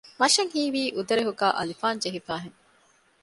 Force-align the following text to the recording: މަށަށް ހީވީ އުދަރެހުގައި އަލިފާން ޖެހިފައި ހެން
މަށަށް 0.19 0.51
ހީވީ 0.53 0.81
އުދަރެހުގައި 0.95 1.55
އަލިފާން 1.57 2.01
ޖެހިފައި 2.03 2.41
ހެން 2.43 2.59